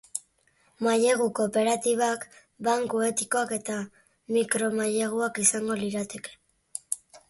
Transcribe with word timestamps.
Mailegu 0.87 1.27
kooperatibak, 1.39 2.25
banku 2.69 3.05
etikoak 3.11 3.55
eta 3.61 3.79
mikro 4.35 4.75
maileguak 4.83 5.43
izango 5.49 5.83
lirateke. 5.87 6.39